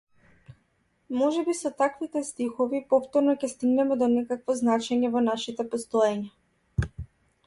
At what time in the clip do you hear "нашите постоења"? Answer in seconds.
5.29-6.91